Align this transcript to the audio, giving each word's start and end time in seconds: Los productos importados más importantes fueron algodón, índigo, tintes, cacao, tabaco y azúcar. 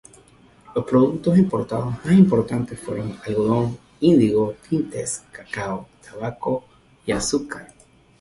Los 0.73 0.83
productos 0.85 1.37
importados 1.37 2.03
más 2.03 2.13
importantes 2.17 2.79
fueron 2.79 3.19
algodón, 3.23 3.77
índigo, 3.99 4.55
tintes, 4.67 5.23
cacao, 5.31 5.87
tabaco 6.03 6.63
y 7.05 7.11
azúcar. 7.11 7.71